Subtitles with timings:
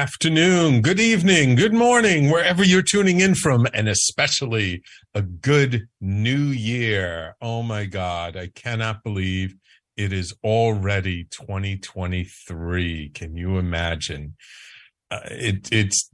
[0.00, 4.80] Afternoon, good evening, good morning, wherever you're tuning in from, and especially
[5.14, 7.36] a good new year.
[7.42, 9.54] Oh my God, I cannot believe
[9.98, 13.10] it is already 2023.
[13.10, 14.36] Can you imagine?
[15.10, 16.10] Uh, it, it's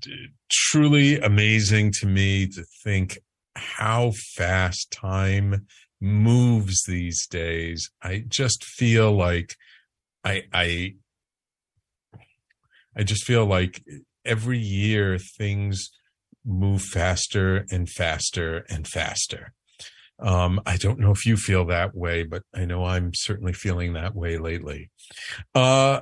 [0.50, 3.20] truly amazing to me to think
[3.54, 5.64] how fast time
[6.00, 7.88] moves these days.
[8.02, 9.54] I just feel like
[10.24, 10.94] I, I
[12.96, 13.84] I just feel like
[14.24, 15.90] every year things
[16.44, 19.52] move faster and faster and faster.
[20.18, 23.92] Um, I don't know if you feel that way, but I know I'm certainly feeling
[23.92, 24.90] that way lately.
[25.54, 26.00] Uh,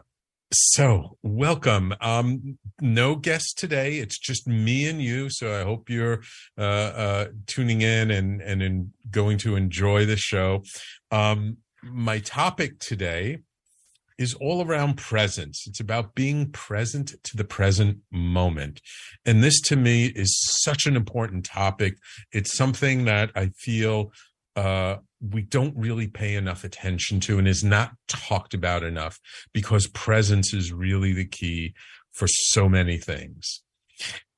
[0.52, 1.94] so welcome.
[2.00, 3.98] Um, no guest today.
[3.98, 5.28] It's just me and you.
[5.30, 6.22] So I hope you're
[6.56, 10.62] uh, uh, tuning in and and in going to enjoy the show.
[11.10, 13.38] Um, my topic today
[14.18, 15.64] is all around presence.
[15.66, 18.80] It's about being present to the present moment.
[19.24, 21.96] And this to me is such an important topic.
[22.32, 24.12] It's something that I feel
[24.56, 29.18] uh, we don't really pay enough attention to and is not talked about enough
[29.52, 31.74] because presence is really the key
[32.12, 33.62] for so many things.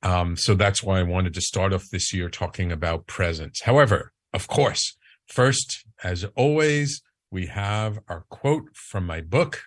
[0.03, 3.61] Um, so that's why I wanted to start off this year talking about presence.
[3.63, 9.63] However, of course, first, as always, we have our quote from my book,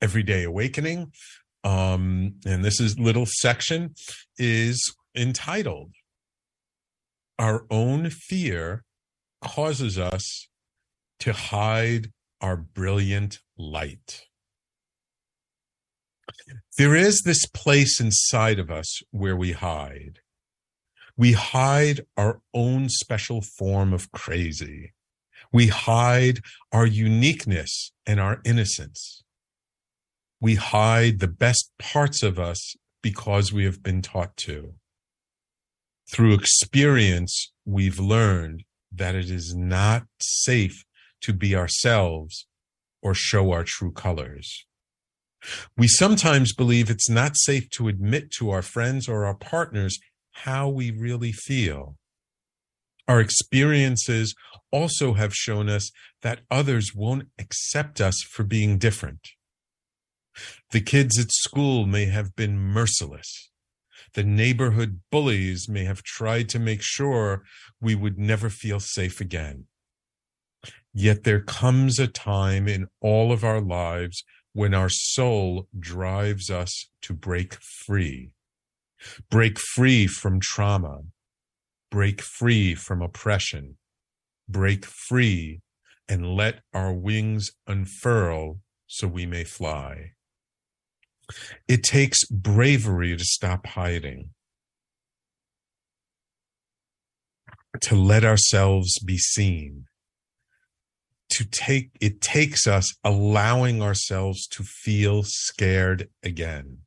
[0.00, 1.12] Everyday Awakening.
[1.64, 3.94] Um, and this is little section
[4.38, 5.92] is entitled
[7.38, 8.84] Our Own Fear
[9.42, 10.48] Causes Us
[11.20, 14.26] to Hide Our Brilliant Light.
[16.78, 20.20] There is this place inside of us where we hide.
[21.16, 24.92] We hide our own special form of crazy.
[25.52, 26.40] We hide
[26.72, 29.22] our uniqueness and our innocence.
[30.40, 34.74] We hide the best parts of us because we have been taught to.
[36.10, 40.84] Through experience, we've learned that it is not safe
[41.22, 42.46] to be ourselves
[43.02, 44.64] or show our true colors.
[45.76, 49.98] We sometimes believe it's not safe to admit to our friends or our partners
[50.32, 51.96] how we really feel.
[53.08, 54.34] Our experiences
[54.70, 59.30] also have shown us that others won't accept us for being different.
[60.70, 63.50] The kids at school may have been merciless.
[64.14, 67.44] The neighborhood bullies may have tried to make sure
[67.80, 69.64] we would never feel safe again.
[70.92, 76.90] Yet there comes a time in all of our lives when our soul drives us
[77.02, 78.30] to break free.
[79.30, 81.02] Break free from trauma.
[81.90, 83.76] Break free from oppression.
[84.48, 85.60] Break free
[86.08, 90.12] and let our wings unfurl so we may fly.
[91.66, 94.30] It takes bravery to stop hiding,
[97.82, 99.84] to let ourselves be seen.
[101.32, 106.78] To take, it takes us allowing ourselves to feel scared again.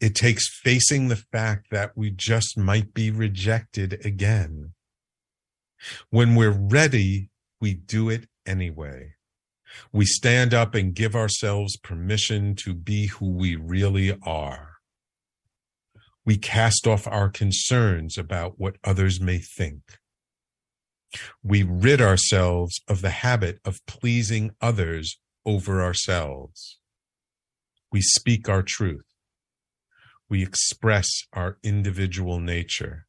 [0.00, 4.72] It takes facing the fact that we just might be rejected again.
[6.10, 7.30] When we're ready,
[7.60, 9.14] we do it anyway.
[9.92, 14.70] We stand up and give ourselves permission to be who we really are.
[16.24, 19.82] We cast off our concerns about what others may think.
[21.42, 26.78] We rid ourselves of the habit of pleasing others over ourselves.
[27.90, 29.09] We speak our truth.
[30.30, 33.06] We express our individual nature.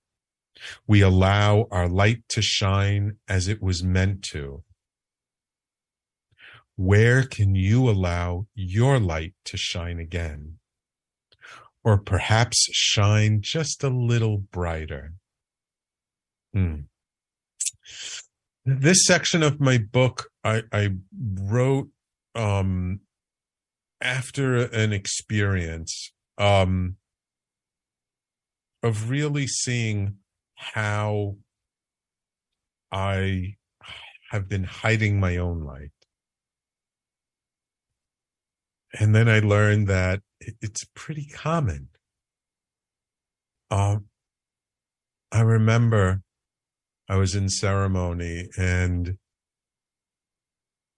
[0.88, 4.64] We allow our light to shine as it was meant to
[6.76, 10.58] where can you allow your light to shine again?
[11.84, 15.14] Or perhaps shine just a little brighter,
[16.54, 16.76] Hmm.
[18.66, 21.90] This section of my book, I, I wrote
[22.36, 23.00] um,
[24.02, 26.98] after an experience um,
[28.84, 30.18] of really seeing
[30.56, 31.38] how
[32.92, 33.56] I
[34.32, 35.92] have been hiding my own light.
[39.00, 41.90] And then I learned that it's pretty common.
[43.70, 44.06] Um,
[45.32, 46.22] I remember
[47.08, 49.18] I was in ceremony and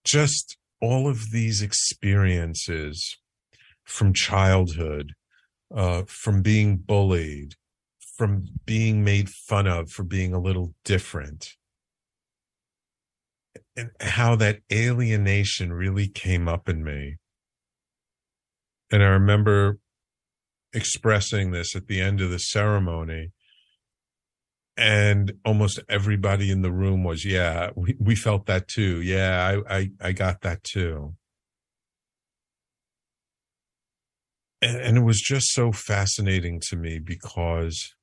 [0.04, 3.18] just all of these experiences
[3.84, 5.14] from childhood,
[5.76, 7.54] uh, from being bullied,
[8.18, 11.50] from being made fun of for being a little different,
[13.75, 17.18] and how that alienation really came up in me.
[18.92, 19.80] And I remember
[20.74, 23.31] expressing this at the end of the ceremony.
[24.75, 29.01] And almost everybody in the room was yeah we, we felt that too.
[29.01, 31.15] Yeah I, I i got that too.
[34.62, 37.94] And, and it was just so fascinating to me because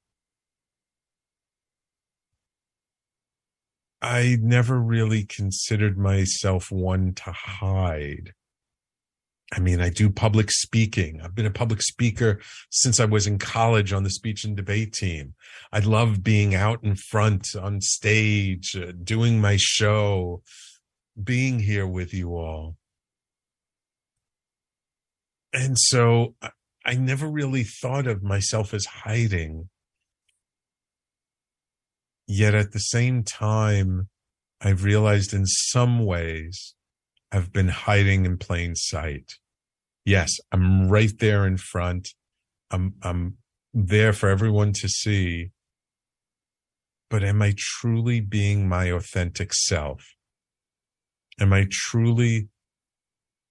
[4.02, 8.32] i never really considered myself one to hide
[9.52, 11.20] I mean, I do public speaking.
[11.20, 14.92] I've been a public speaker since I was in college on the speech and debate
[14.92, 15.34] team.
[15.72, 20.42] I love being out in front on stage, uh, doing my show,
[21.22, 22.76] being here with you all.
[25.52, 26.36] And so
[26.86, 29.68] I never really thought of myself as hiding.
[32.32, 34.08] Yet at the same time,
[34.60, 36.76] I've realized in some ways
[37.32, 39.32] I've been hiding in plain sight.
[40.04, 42.10] Yes, I'm right there in front.
[42.70, 43.38] I'm I'm
[43.74, 45.50] there for everyone to see.
[47.08, 50.14] But am I truly being my authentic self?
[51.40, 52.46] Am I truly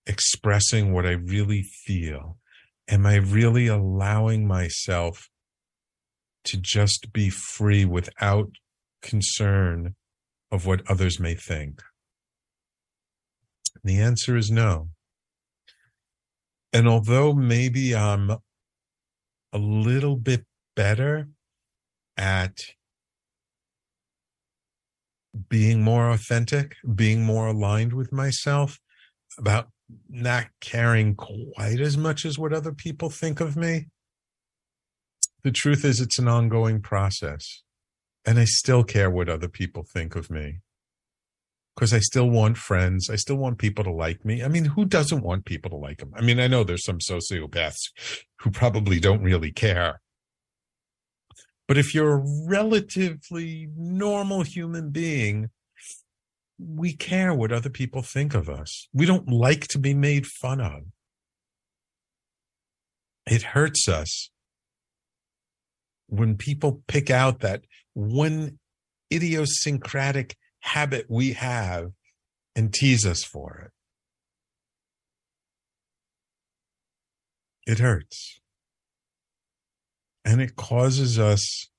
[0.08, 2.38] expressing what I really feel?
[2.88, 5.28] Am I really allowing myself
[6.46, 8.52] to just be free without
[9.02, 9.96] concern
[10.52, 11.82] of what others may think?
[13.84, 14.90] The answer is no.
[16.74, 18.32] And although maybe I'm
[19.52, 21.30] a little bit better
[22.18, 22.60] at
[25.48, 28.80] being more authentic, being more aligned with myself,
[29.38, 29.70] about
[30.10, 33.88] not caring quite as much as what other people think of me.
[35.44, 37.64] The truth is, it's an ongoing process.
[38.30, 40.60] And I still care what other people think of me
[41.74, 43.10] because I still want friends.
[43.10, 44.44] I still want people to like me.
[44.44, 46.12] I mean, who doesn't want people to like them?
[46.16, 47.90] I mean, I know there's some sociopaths
[48.42, 50.00] who probably don't really care.
[51.68, 55.50] But if you're a relatively normal human being,
[56.60, 58.88] we care what other people think of us.
[58.94, 60.84] We don't like to be made fun of.
[63.26, 64.30] It hurts us
[66.06, 67.64] when people pick out that
[68.00, 68.60] one
[69.14, 71.92] idiosyncratic habit we have
[72.56, 73.72] and tease us for it.
[77.72, 78.40] It hurts.
[80.24, 81.70] And it causes us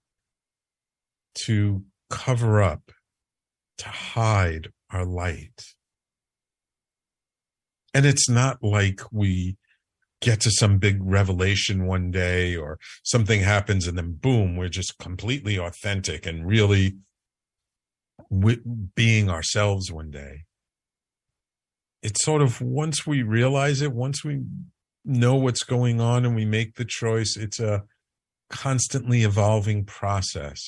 [1.47, 2.93] to cover up,
[3.79, 5.63] to hide our light.
[7.95, 9.57] And it's not like we
[10.21, 14.99] get to some big revelation one day or something happens and then boom, we're just
[14.99, 16.97] completely authentic and really
[18.95, 20.45] being ourselves one day.
[22.03, 24.43] It's sort of once we realize it, once we
[25.05, 27.85] know what's going on and we make the choice, it's a
[28.49, 30.61] constantly evolving process.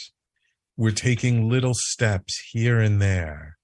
[0.77, 3.59] We're taking little steps here and there.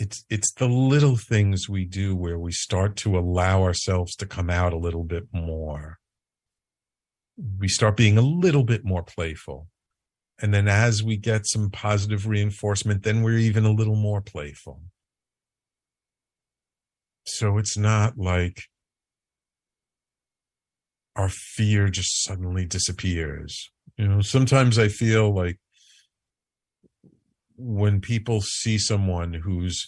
[0.00, 4.50] It's it's the little things we do where we start to allow ourselves to come
[4.50, 5.98] out a little bit more.
[7.58, 9.68] We start being a little bit more playful
[10.40, 14.80] and then as we get some positive reinforcement, then we're even a little more playful.
[17.26, 18.62] So it's not like
[21.14, 23.70] our fear just suddenly disappears.
[23.98, 25.58] You know, sometimes I feel like
[27.62, 29.86] when people see someone who's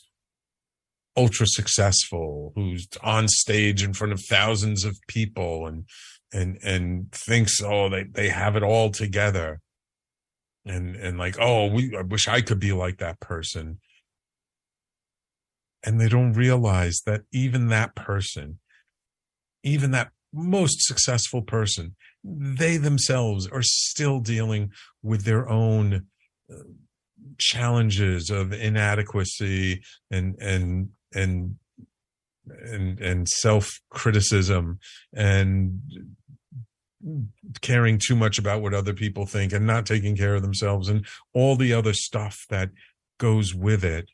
[1.16, 5.84] ultra successful, who's on stage in front of thousands of people and
[6.32, 9.60] and and thinks, oh, they, they have it all together.
[10.64, 13.80] And and like oh we i wish i could be like that person.
[15.84, 18.60] And they don't realize that even that person
[19.64, 24.70] even that most successful person they themselves are still dealing
[25.02, 26.06] with their own
[26.50, 26.62] uh,
[27.38, 31.56] challenges of inadequacy and and and
[32.46, 34.78] and and self criticism
[35.14, 35.80] and
[37.60, 41.04] caring too much about what other people think and not taking care of themselves and
[41.34, 42.70] all the other stuff that
[43.18, 44.08] goes with it.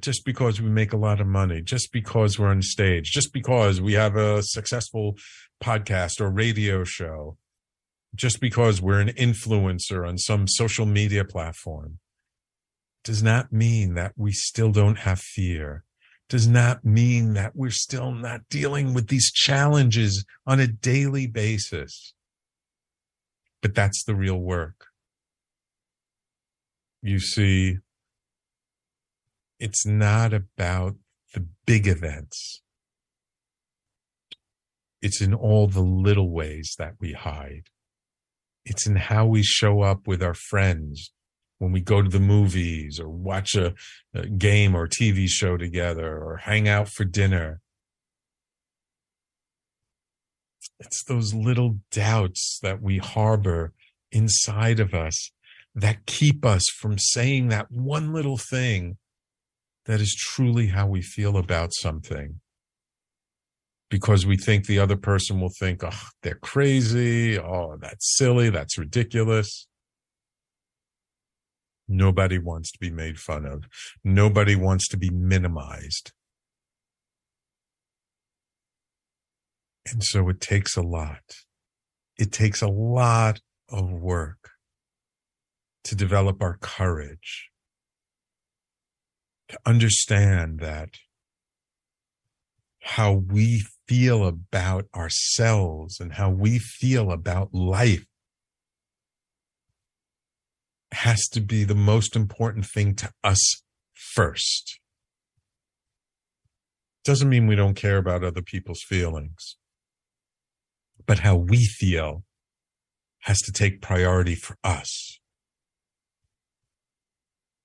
[0.00, 3.80] Just because we make a lot of money, just because we're on stage, just because
[3.80, 5.16] we have a successful
[5.62, 7.36] podcast or radio show,
[8.14, 11.98] just because we're an influencer on some social media platform,
[13.04, 15.84] does not mean that we still don't have fear,
[16.28, 22.14] does not mean that we're still not dealing with these challenges on a daily basis.
[23.62, 24.86] But that's the real work.
[27.02, 27.78] You see,
[29.58, 30.96] it's not about
[31.34, 32.62] the big events.
[35.02, 37.64] It's in all the little ways that we hide.
[38.64, 41.12] It's in how we show up with our friends
[41.58, 43.74] when we go to the movies or watch a,
[44.14, 47.60] a game or TV show together or hang out for dinner.
[50.78, 53.72] It's those little doubts that we harbor
[54.10, 55.30] inside of us
[55.74, 58.96] that keep us from saying that one little thing
[59.86, 62.40] that is truly how we feel about something.
[63.90, 67.36] Because we think the other person will think, oh, they're crazy.
[67.36, 68.48] Oh, that's silly.
[68.48, 69.66] That's ridiculous.
[71.88, 73.64] Nobody wants to be made fun of.
[74.04, 76.12] Nobody wants to be minimized.
[79.90, 81.22] And so it takes a lot.
[82.16, 84.50] It takes a lot of work
[85.82, 87.50] to develop our courage,
[89.48, 90.90] to understand that
[92.82, 98.06] how we feel about ourselves and how we feel about life
[100.92, 104.78] has to be the most important thing to us first.
[107.04, 109.56] Doesn't mean we don't care about other people's feelings,
[111.04, 112.22] but how we feel
[113.22, 115.18] has to take priority for us.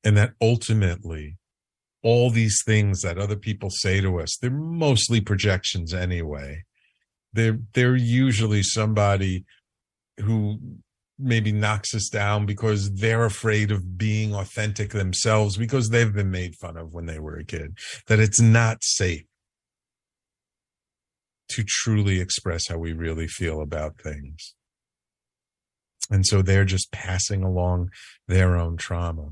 [0.03, 1.38] And that ultimately,
[2.05, 6.63] all these things that other people say to us, they're mostly projections anyway.
[7.33, 9.43] They're, they're usually somebody
[10.19, 10.59] who
[11.17, 16.53] maybe knocks us down because they're afraid of being authentic themselves because they've been made
[16.55, 19.25] fun of when they were a kid, that it's not safe
[21.50, 24.53] to truly express how we really feel about things.
[26.12, 27.89] And so they're just passing along
[28.27, 29.31] their own trauma.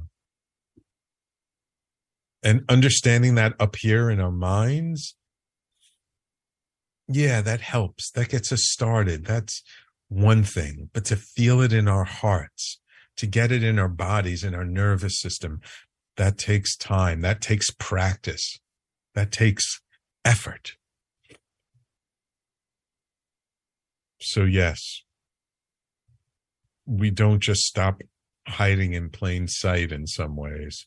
[2.44, 5.16] And understanding that up here in our minds,
[7.08, 8.12] yeah, that helps.
[8.12, 9.26] That gets us started.
[9.26, 9.64] That's
[10.10, 12.80] one thing, but to feel it in our hearts,
[13.18, 15.62] to get it in our bodies, in our nervous system,
[16.18, 17.22] that takes time.
[17.22, 18.60] That takes practice.
[19.16, 19.64] That takes
[20.26, 20.74] effort.
[24.20, 25.02] So, yes,
[26.86, 28.02] we don't just stop
[28.48, 30.86] hiding in plain sight in some ways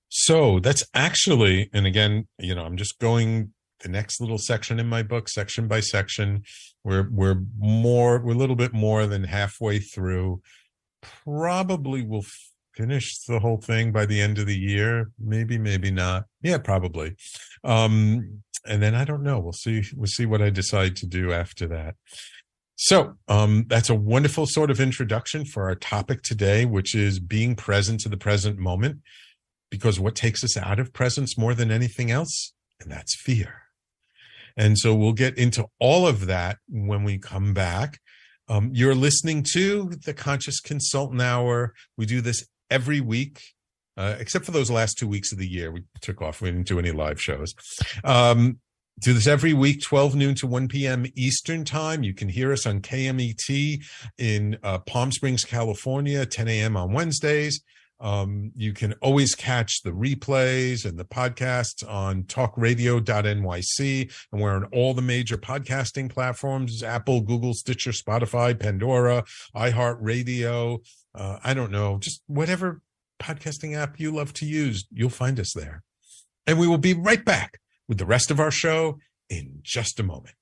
[0.10, 4.88] So that's actually, and again, you know, I'm just going the next little section in
[4.88, 6.44] my book, section by section.
[6.84, 10.42] We're we're more, we're a little bit more than halfway through.
[11.02, 12.26] Probably will
[12.74, 15.12] finish the whole thing by the end of the year.
[15.20, 16.26] Maybe, maybe not.
[16.42, 17.16] Yeah, probably.
[17.64, 19.40] Um, and then I don't know.
[19.40, 19.84] We'll see.
[19.96, 21.96] We'll see what I decide to do after that.
[22.76, 27.56] So um, that's a wonderful sort of introduction for our topic today, which is being
[27.56, 29.02] present to the present moment.
[29.70, 32.54] Because what takes us out of presence more than anything else?
[32.80, 33.62] And that's fear.
[34.58, 38.00] And so we'll get into all of that when we come back.
[38.50, 41.74] Um, you're listening to the Conscious Consultant Hour.
[41.98, 43.42] We do this every week,
[43.98, 45.72] uh, except for those last two weeks of the year.
[45.72, 46.42] We took off.
[46.42, 47.54] We didn't do any live shows.
[48.04, 48.60] Um,
[49.00, 51.06] do this every week, 12 noon to 1 p.m.
[51.16, 52.04] Eastern Time.
[52.04, 53.84] You can hear us on KMET
[54.18, 56.78] in uh, Palm Springs, California, 10 a.m.
[56.78, 57.62] on Wednesdays.
[58.02, 64.12] Um, you can always catch the replays and the podcasts on talkradio.nyc.
[64.32, 69.24] And we're on all the major podcasting platforms Apple, Google, Stitcher, Spotify, Pandora,
[69.56, 70.80] iHeartRadio.
[71.14, 72.82] Uh, I don't know, just whatever
[73.22, 75.84] podcasting app you love to use, you'll find us there.
[76.48, 78.98] And we will be right back with the rest of our show
[79.30, 80.36] in just a moment.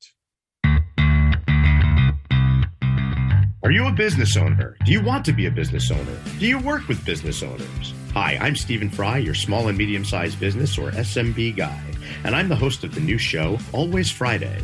[3.61, 4.77] Are you a business owner?
[4.85, 6.17] Do you want to be a business owner?
[6.39, 7.93] Do you work with business owners?
[8.13, 11.83] Hi, I'm Stephen Fry, your small and medium sized business or SMB guy,
[12.23, 14.63] and I'm the host of the new show, Always Friday.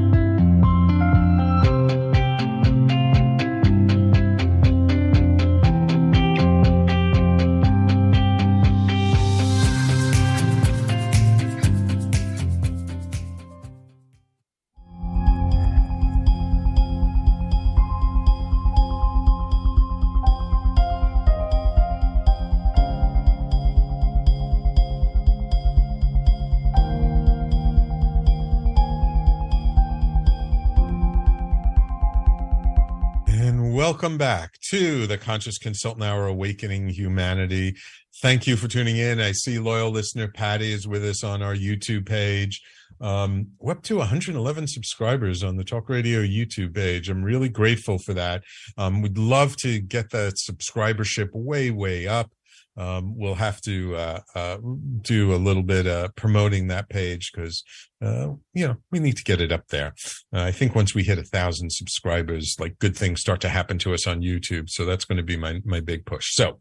[34.01, 37.75] Welcome back to the Conscious Consultant Hour Awakening Humanity.
[38.19, 39.19] Thank you for tuning in.
[39.19, 42.63] I see loyal listener Patty is with us on our YouTube page.
[42.99, 47.11] Um, we're up to 111 subscribers on the Talk Radio YouTube page.
[47.11, 48.41] I'm really grateful for that.
[48.75, 52.31] Um, we'd love to get that subscribership way, way up.
[52.77, 54.57] Um, we'll have to uh, uh,
[55.01, 57.63] do a little bit uh, promoting that page because
[58.01, 59.93] uh, you know we need to get it up there.
[60.33, 63.77] Uh, I think once we hit a thousand subscribers, like good things start to happen
[63.79, 64.69] to us on YouTube.
[64.69, 66.33] So that's going to be my my big push.
[66.33, 66.59] So,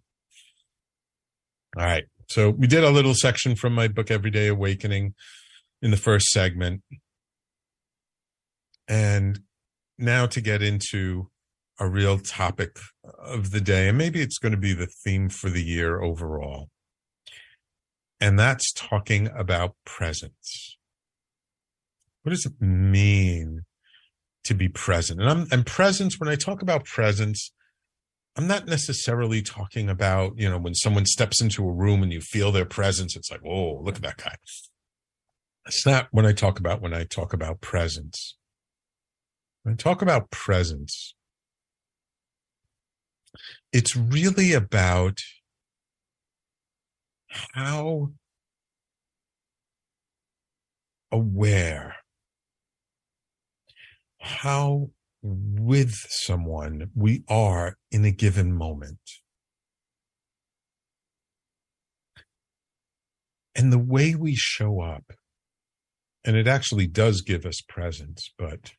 [1.77, 2.05] all right.
[2.29, 5.15] So we did a little section from my book Everyday Awakening
[5.83, 6.83] in the first segment,
[8.89, 9.41] and
[9.97, 11.31] now to get into
[11.81, 12.79] a real topic
[13.19, 16.69] of the day, and maybe it's going to be the theme for the year overall.
[18.21, 20.77] And that's talking about presence.
[22.23, 23.65] What does it mean
[24.45, 25.21] to be present?
[25.21, 27.51] And I'm and presence, when I talk about presence,
[28.37, 32.21] I'm not necessarily talking about, you know, when someone steps into a room and you
[32.21, 34.35] feel their presence, it's like, oh, look at that guy.
[35.65, 38.37] That's not what I talk about when I talk about presence.
[39.63, 41.15] When I talk about presence,
[43.73, 45.19] it's really about
[47.53, 48.13] how
[51.13, 51.97] aware,
[54.21, 54.91] how
[55.23, 58.99] with someone we are in a given moment.
[63.55, 65.13] And the way we show up,
[66.25, 68.73] and it actually does give us presence, but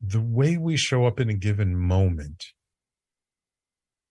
[0.00, 2.44] the way we show up in a given moment,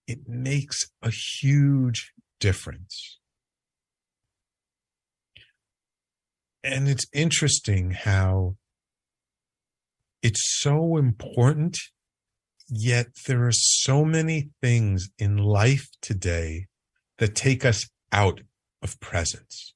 [0.06, 3.18] it makes a huge difference.
[6.62, 8.56] And it's interesting how
[10.22, 11.76] it's so important,
[12.68, 16.66] yet there are so many things in life today
[17.18, 18.40] that take us out
[18.80, 19.74] of presence.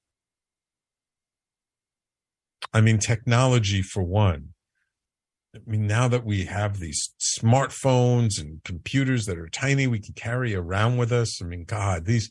[2.73, 4.55] I mean, technology for one.
[5.55, 10.15] I mean, now that we have these smartphones and computers that are tiny, we can
[10.15, 11.41] carry around with us.
[11.43, 12.29] I mean, God, these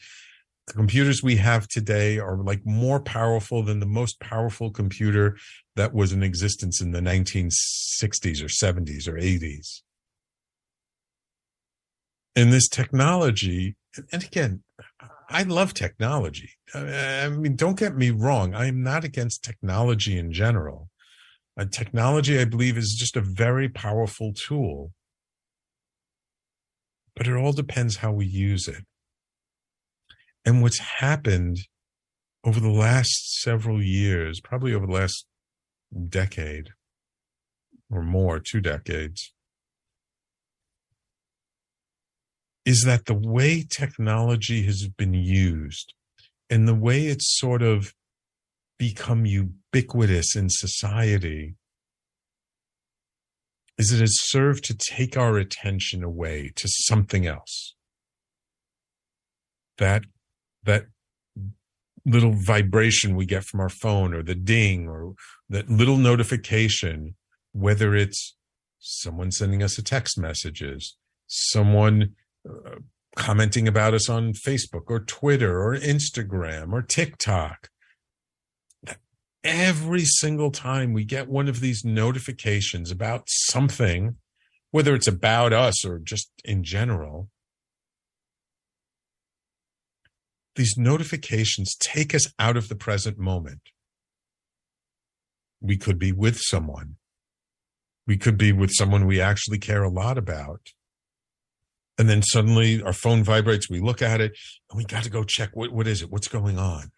[0.67, 5.37] the computers we have today are like more powerful than the most powerful computer
[5.77, 9.81] that was in existence in the 1960s or 70s or 80s.
[12.35, 13.77] And this technology,
[14.11, 14.63] and again,
[15.29, 16.51] I love technology.
[16.73, 18.53] I mean, don't get me wrong.
[18.53, 20.89] I'm not against technology in general.
[21.57, 24.91] Uh, technology, I believe, is just a very powerful tool.
[27.15, 28.85] But it all depends how we use it.
[30.45, 31.57] And what's happened
[32.45, 35.25] over the last several years, probably over the last
[36.09, 36.69] decade
[37.89, 39.33] or more, two decades,
[42.65, 45.93] is that the way technology has been used
[46.49, 47.93] and the way it's sort of
[48.77, 49.66] become ubiquitous
[50.35, 51.55] in society
[53.77, 57.75] is it has served to take our attention away to something else.
[59.77, 60.03] That
[60.63, 60.85] that
[62.05, 65.13] little vibration we get from our phone or the ding or
[65.49, 67.15] that little notification,
[67.51, 68.35] whether it's
[68.79, 70.95] someone sending us a text messages,
[71.27, 72.13] someone
[72.49, 72.77] uh,
[73.15, 77.69] commenting about us on Facebook or Twitter or Instagram or TikTok.
[79.47, 84.17] Every single time we get one of these notifications about something,
[84.71, 87.29] whether it's about us or just in general,
[90.57, 93.61] these notifications take us out of the present moment.
[95.61, 96.97] We could be with someone.
[98.05, 100.59] We could be with someone we actually care a lot about.
[101.97, 103.69] And then suddenly our phone vibrates.
[103.69, 104.37] We look at it
[104.69, 106.11] and we got to go check what, what is it?
[106.11, 106.91] What's going on?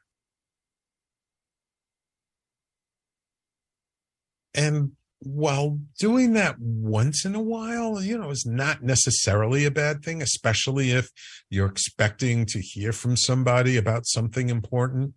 [4.59, 10.03] And while doing that once in a while, you know, is not necessarily a bad
[10.03, 11.11] thing, especially if
[11.49, 15.13] you're expecting to hear from somebody about something important.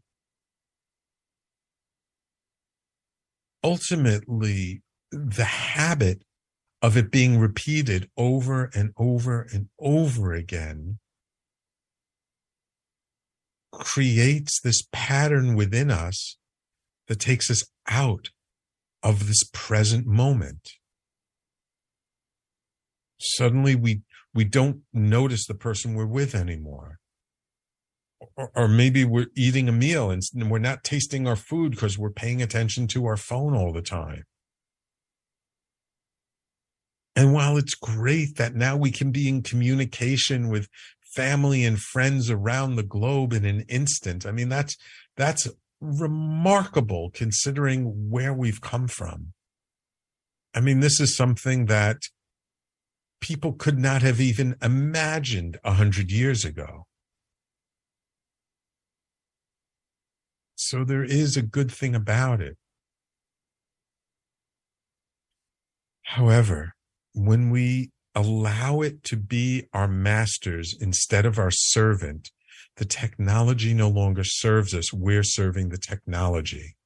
[3.65, 6.23] Ultimately, the habit
[6.81, 11.01] of it being repeated over and over and over again
[13.73, 16.37] creates this pattern within us
[17.09, 18.29] that takes us out
[19.03, 20.71] of this present moment.
[23.19, 24.03] Suddenly we,
[24.35, 26.99] we don't notice the person we're with anymore.
[28.37, 32.11] Or, or maybe we're eating a meal and we're not tasting our food because we're
[32.11, 34.25] paying attention to our phone all the time.
[37.15, 40.69] And while it's great that now we can be in communication with
[41.15, 44.77] family and friends around the globe in an instant, I mean, that's,
[45.17, 45.47] that's
[45.83, 49.33] remarkable considering where we've come from.
[50.55, 51.97] I mean, this is something that
[53.21, 56.87] people could not have even imagined a hundred years ago.
[60.55, 62.57] So there is a good thing about it.
[66.03, 66.75] However,
[67.15, 72.31] when we allow it to be our masters instead of our servant,
[72.77, 74.93] the technology no longer serves us.
[74.93, 76.77] We're serving the technology.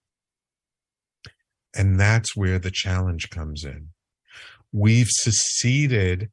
[1.74, 3.88] And that's where the challenge comes in.
[4.72, 6.30] We've seceded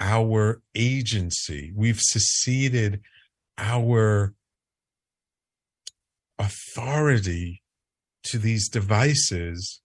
[0.00, 1.72] our agency.
[1.74, 3.00] We've seceded
[3.58, 4.34] our
[6.38, 7.62] authority
[8.24, 9.80] to these devices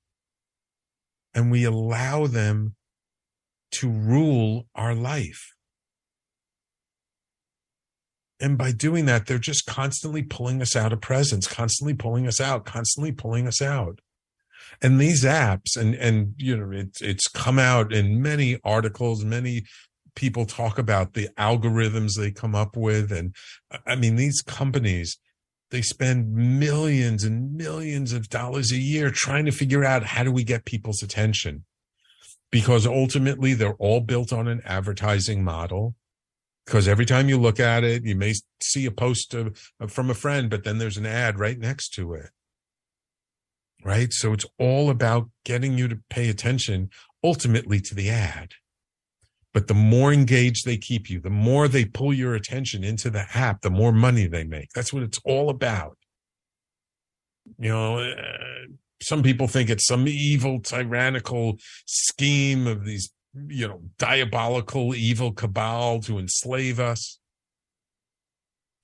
[1.34, 2.76] and we allow them
[3.71, 5.54] to rule our life.
[8.41, 12.41] And by doing that, they're just constantly pulling us out of presence, constantly pulling us
[12.41, 13.99] out, constantly pulling us out.
[14.82, 19.63] And these apps, and and you know, it's it's come out in many articles, many
[20.15, 23.36] people talk about the algorithms they come up with, and
[23.86, 25.17] I mean, these companies
[25.71, 30.32] they spend millions and millions of dollars a year trying to figure out how do
[30.32, 31.63] we get people's attention.
[32.51, 35.95] Because ultimately they're all built on an advertising model
[36.65, 40.10] because every time you look at it you may see a post of, of, from
[40.10, 42.30] a friend but then there's an ad right next to it
[43.84, 46.89] right so it's all about getting you to pay attention
[47.24, 48.54] ultimately to the ad
[49.54, 53.26] but the more engaged they keep you, the more they pull your attention into the
[53.34, 54.69] app, the more money they make.
[54.74, 55.97] That's what it's all about.
[57.58, 58.67] You know, uh,
[59.02, 66.00] some people think it's some evil, tyrannical scheme of these, you know, diabolical, evil cabal
[66.02, 67.20] to enslave us.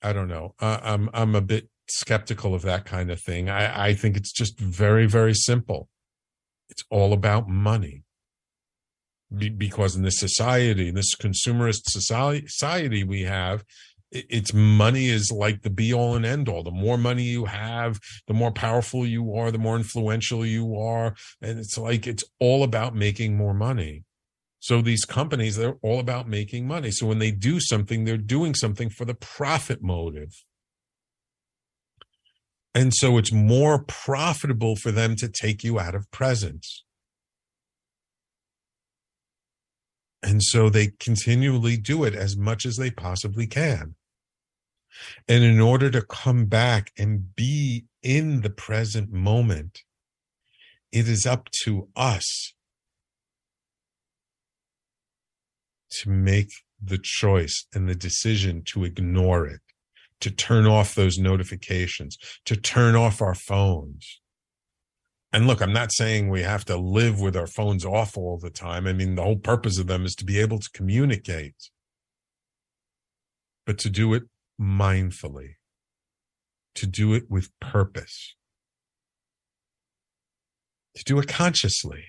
[0.02, 0.54] I don't know.
[0.60, 3.48] I'm I'm a bit skeptical of that kind of thing.
[3.48, 5.88] I, I think it's just very, very simple.
[6.68, 8.04] It's all about money
[9.36, 13.64] be, because in this society, in this consumerist society we have,
[14.10, 16.62] it's money is like the be all and end all.
[16.62, 21.14] The more money you have, the more powerful you are, the more influential you are.
[21.42, 24.04] And it's like, it's all about making more money.
[24.60, 26.90] So these companies, they're all about making money.
[26.90, 30.32] So when they do something, they're doing something for the profit motive.
[32.74, 36.84] And so it's more profitable for them to take you out of presence.
[40.22, 43.94] And so they continually do it as much as they possibly can.
[45.28, 49.82] And in order to come back and be in the present moment,
[50.90, 52.54] it is up to us
[55.90, 56.50] to make
[56.82, 59.60] the choice and the decision to ignore it,
[60.20, 64.20] to turn off those notifications, to turn off our phones,
[65.32, 68.50] and look, I'm not saying we have to live with our phones off all the
[68.50, 68.86] time.
[68.86, 71.70] I mean, the whole purpose of them is to be able to communicate,
[73.66, 74.22] but to do it
[74.58, 75.56] mindfully,
[76.76, 78.36] to do it with purpose,
[80.94, 82.06] to do it consciously.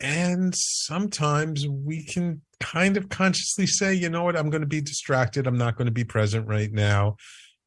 [0.00, 4.80] And sometimes we can kind of consciously say, you know what, I'm going to be
[4.80, 5.46] distracted.
[5.46, 7.16] I'm not going to be present right now.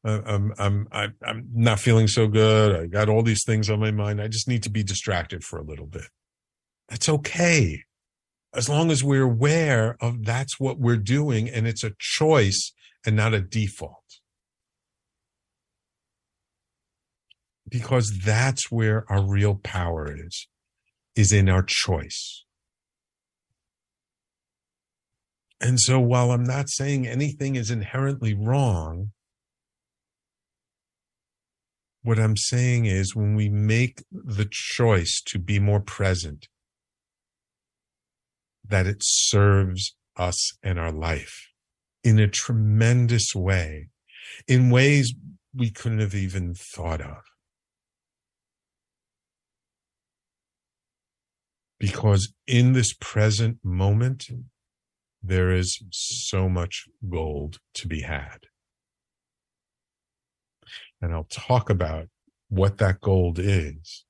[0.04, 2.74] Uh, um, I'm I'm I'm I'm not feeling so good.
[2.74, 4.20] I got all these things on my mind.
[4.20, 6.08] I just need to be distracted for a little bit.
[6.88, 7.84] That's okay.
[8.54, 12.72] As long as we're aware of that's what we're doing and it's a choice
[13.06, 13.98] and not a default.
[17.68, 20.48] Because that's where our real power is,
[21.14, 22.44] is in our choice.
[25.60, 29.12] And so while I'm not saying anything is inherently wrong,
[32.02, 36.48] what I'm saying is when we make the choice to be more present,
[38.66, 41.48] that it serves us and our life
[42.02, 43.88] in a tremendous way,
[44.48, 45.14] in ways
[45.54, 47.18] we couldn't have even thought of.
[51.82, 54.28] Because in this present moment,
[55.22, 58.46] there is so much gold to be had
[61.02, 62.06] and I'll talk about
[62.48, 64.04] what that gold is.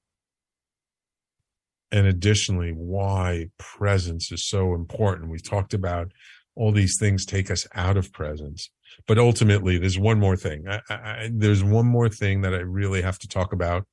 [1.90, 5.30] And additionally, why presence is so important.
[5.30, 6.12] We've talked about
[6.54, 8.70] all these things take us out of presence.
[9.06, 10.64] But ultimately, there's one more thing.
[10.68, 13.86] I, I, there's one more thing that I really have to talk about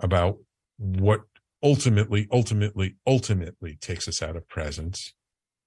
[0.00, 0.38] about
[0.78, 1.20] what
[1.62, 5.14] ultimately, ultimately, ultimately takes us out of presence.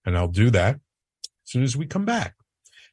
[0.06, 2.36] And I'll do that as soon as we come back.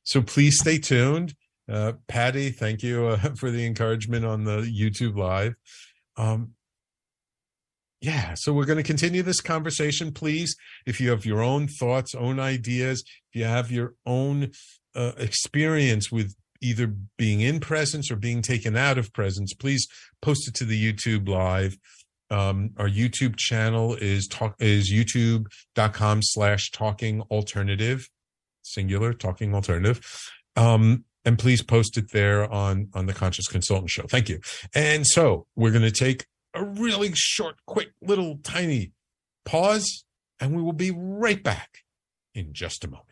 [0.04, 1.34] So please stay tuned.
[1.70, 5.54] Uh, Patty, thank you uh, for the encouragement on the YouTube live.
[6.16, 6.54] Um,
[8.00, 10.12] yeah, so we're going to continue this conversation.
[10.12, 14.50] Please, if you have your own thoughts, own ideas, if you have your own
[14.96, 19.86] uh, experience with either being in presence or being taken out of presence, please
[20.20, 21.76] post it to the YouTube live.
[22.32, 28.08] Um, our YouTube channel is talk is youtube.com slash talking alternative,
[28.62, 30.00] singular talking alternative.
[30.56, 34.04] Um, and please post it there on on the conscious consultant show.
[34.08, 34.40] Thank you.
[34.74, 38.92] And so we're going to take a really short quick little tiny
[39.44, 40.04] pause
[40.40, 41.78] and we will be right back
[42.34, 43.11] in just a moment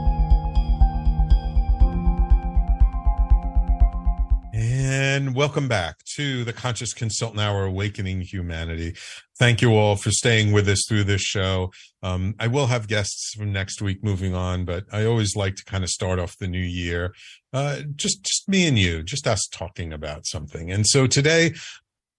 [4.93, 8.93] And welcome back to the Conscious Consultant Hour Awakening Humanity.
[9.39, 11.71] Thank you all for staying with us through this show.
[12.03, 15.63] Um, I will have guests from next week moving on, but I always like to
[15.63, 17.15] kind of start off the new year.
[17.53, 20.69] Uh, just, just me and you, just us talking about something.
[20.69, 21.53] And so today,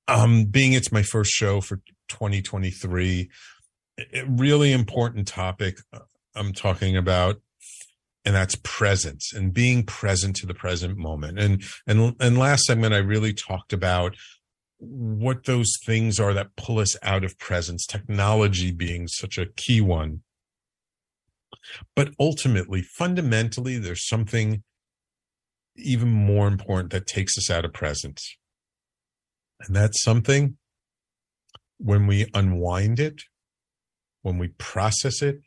[0.08, 1.76] um, being it's my first show for
[2.08, 3.28] 2023,
[4.14, 5.98] a really important topic uh,
[6.34, 7.38] I'm talking about
[8.24, 11.38] and that's presence and being present to the present moment.
[11.38, 14.16] And and and last segment i really talked about
[14.78, 19.80] what those things are that pull us out of presence technology being such a key
[19.80, 20.22] one.
[21.94, 24.62] But ultimately fundamentally there's something
[25.76, 28.36] even more important that takes us out of presence.
[29.60, 30.56] And that's something
[31.78, 33.22] when we unwind it
[34.22, 35.40] when we process it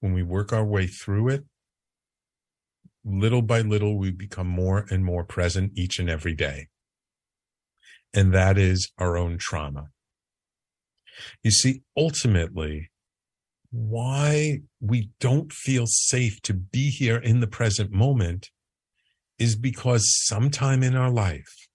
[0.00, 1.44] when we work our way through it
[3.08, 6.68] little by little, we become more and more present each and every day.
[8.14, 9.88] And that is our own trauma.
[11.42, 12.90] You see, ultimately,
[13.70, 18.50] why we don't feel safe to be here in the present moment
[19.38, 21.68] is because sometime in our life,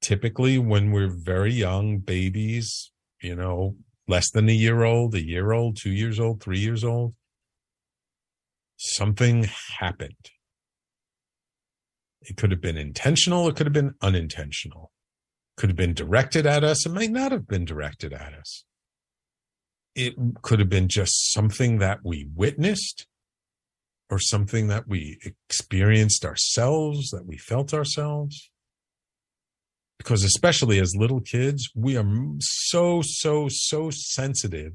[0.00, 2.90] typically when we're very young, babies,
[3.22, 6.84] you know, less than a year old, a year old, two years old, three years
[6.84, 7.14] old,
[8.84, 9.48] something
[9.80, 10.30] happened.
[12.22, 14.90] It could have been intentional, it could have been unintentional.
[15.56, 18.64] Could have been directed at us, it might not have been directed at us.
[19.94, 23.06] It could have been just something that we witnessed
[24.10, 28.50] or something that we experienced ourselves, that we felt ourselves.
[29.98, 32.06] Because, especially as little kids, we are
[32.40, 34.72] so, so, so sensitive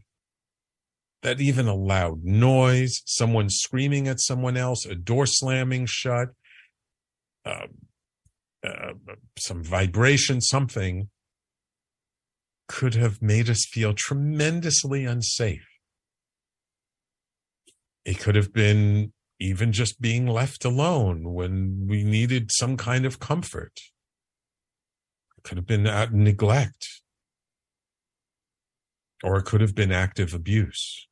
[1.21, 6.29] that even a loud noise, someone screaming at someone else, a door slamming shut,
[7.45, 7.67] uh,
[8.65, 8.93] uh,
[9.37, 11.09] some vibration, something
[12.67, 15.67] could have made us feel tremendously unsafe.
[18.05, 23.19] It could have been even just being left alone when we needed some kind of
[23.19, 23.73] comfort.
[25.37, 26.87] It could have been neglect.
[29.23, 31.08] Or it could have been active abuse.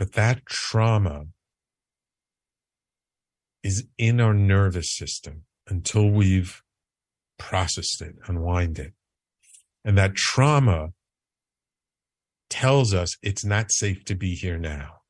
[0.00, 1.26] But that trauma
[3.62, 6.62] is in our nervous system until we've
[7.38, 8.94] processed it, unwind it.
[9.84, 10.94] And that trauma
[12.48, 15.02] tells us it's not safe to be here now.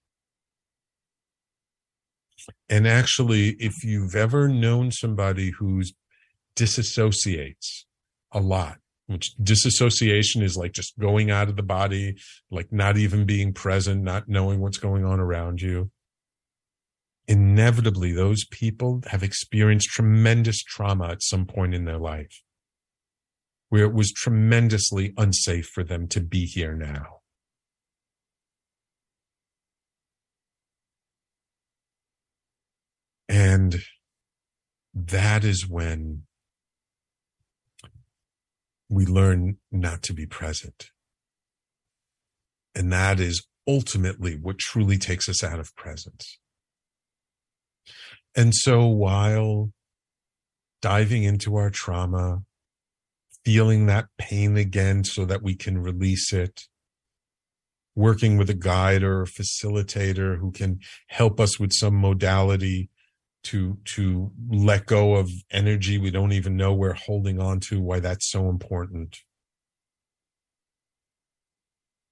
[2.68, 5.92] And actually, if you've ever known somebody who's
[6.56, 7.84] disassociates
[8.32, 8.78] a lot,
[9.10, 12.16] which disassociation is like just going out of the body,
[12.48, 15.90] like not even being present, not knowing what's going on around you.
[17.26, 22.40] Inevitably those people have experienced tremendous trauma at some point in their life
[23.68, 27.18] where it was tremendously unsafe for them to be here now.
[33.28, 33.82] And
[34.94, 36.24] that is when
[38.90, 40.90] we learn not to be present.
[42.74, 46.38] And that is ultimately what truly takes us out of presence.
[48.36, 49.72] And so while
[50.82, 52.42] diving into our trauma,
[53.44, 56.62] feeling that pain again so that we can release it,
[57.94, 62.89] working with a guide or a facilitator who can help us with some modality
[63.42, 68.00] to to let go of energy we don't even know we're holding on to why
[68.00, 69.18] that's so important.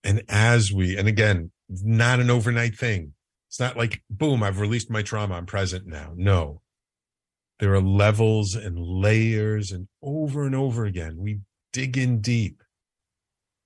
[0.05, 3.13] And as we and again not an overnight thing.
[3.49, 6.13] It's not like boom i've released my trauma i'm present now.
[6.17, 6.63] No.
[7.61, 11.41] There are levels and layers and over and over again we
[11.73, 12.63] dig in deep.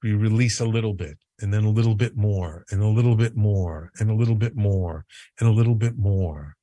[0.03, 3.37] We release a little bit and then a little bit more and a little bit
[3.37, 5.05] more and a little bit more
[5.39, 6.57] and a little bit more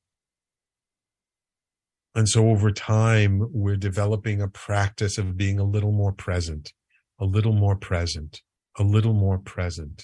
[2.16, 6.74] and so over time, we're developing a practice of being a little more present,
[7.20, 8.42] a little more present,
[8.78, 10.04] a little more present,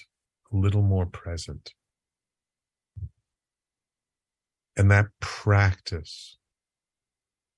[0.52, 1.72] a little more present.
[4.76, 6.36] And that practice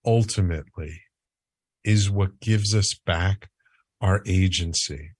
[0.07, 1.03] ultimately
[1.85, 3.51] is what gives us back
[4.01, 5.11] our agency.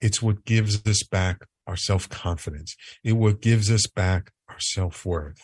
[0.00, 2.74] It's what gives us back our self confidence.
[3.04, 5.40] It what gives us back our self worth.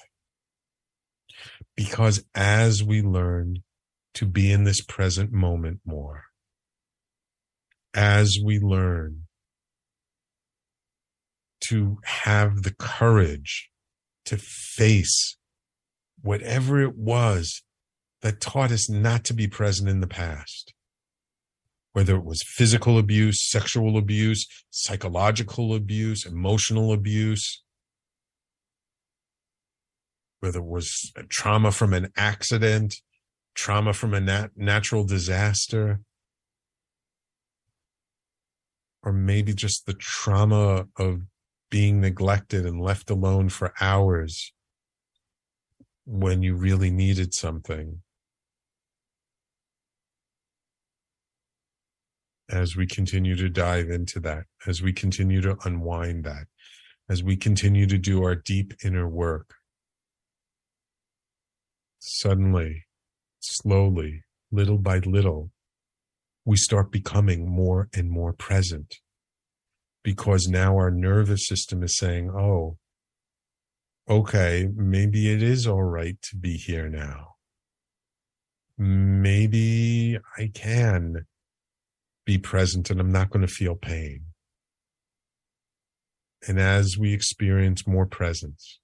[1.77, 3.62] Because as we learn
[4.14, 6.25] to be in this present moment more,
[7.93, 9.27] as we learn
[11.68, 13.70] to have the courage
[14.27, 15.37] to face
[16.22, 17.62] whatever it was
[18.22, 20.72] that taught us not to be present in the past,
[21.93, 27.63] whether it was physical abuse, sexual abuse, psychological abuse, emotional abuse,
[30.45, 32.97] whether it was trauma from an accident,
[33.55, 36.01] trauma from a nat- natural disaster,
[39.03, 41.22] or maybe just the trauma of
[41.70, 44.53] being neglected and left alone for hours
[46.05, 48.03] when you really needed something.
[52.51, 56.49] As we continue to dive into that, as we continue to unwind that,
[57.09, 59.55] as we continue to do our deep inner work,
[62.05, 62.84] suddenly,
[63.40, 65.50] slowly, little by little,
[66.44, 68.96] we start becoming more and more present
[70.02, 72.76] because now our nervous system is saying, oh,
[74.09, 77.36] okay, maybe it is all right to be here now.
[78.76, 81.24] Maybe I can
[82.26, 84.26] be present and I'm not going to feel pain.
[86.46, 88.80] And as we experience more presence,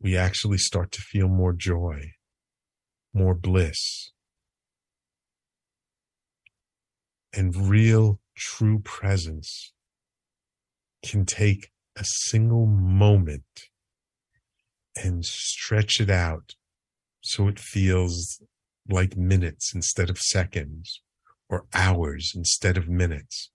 [0.00, 2.12] we actually start to feel more joy,
[3.12, 4.10] more bliss.
[7.32, 9.72] And real, true presence
[11.04, 13.44] can take a single moment
[14.96, 16.54] and stretch it out
[17.20, 18.42] so it feels
[18.88, 21.02] like minutes instead of seconds
[21.48, 23.50] or hours instead of minutes.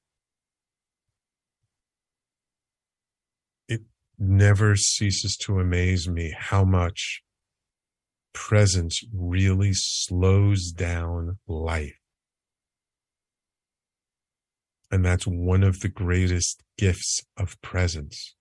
[4.24, 7.22] Never ceases to amaze me how much
[8.34, 11.98] presence really slows down life.
[14.92, 18.36] And that's one of the greatest gifts of presence.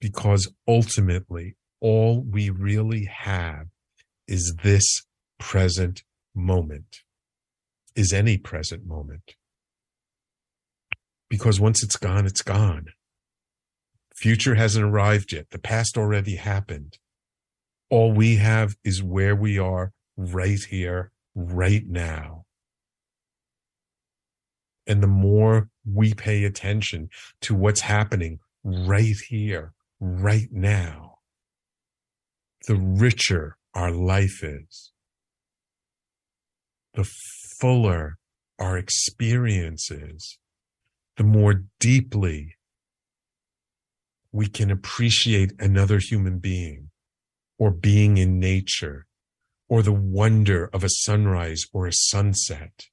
[0.00, 3.66] Because ultimately, all we really have
[4.28, 5.02] is this
[5.38, 6.02] present
[6.34, 6.98] moment,
[7.94, 9.34] is any present moment.
[11.28, 12.86] Because once it's gone, it's gone.
[14.20, 15.46] Future hasn't arrived yet.
[15.50, 16.98] The past already happened.
[17.88, 22.44] All we have is where we are right here, right now.
[24.86, 27.08] And the more we pay attention
[27.40, 31.14] to what's happening right here, right now,
[32.68, 34.92] the richer our life is,
[36.92, 37.08] the
[37.58, 38.18] fuller
[38.58, 40.38] our experience is,
[41.16, 42.56] the more deeply
[44.32, 46.90] we can appreciate another human being
[47.58, 49.06] or being in nature
[49.68, 52.86] or the wonder of a sunrise or a sunset,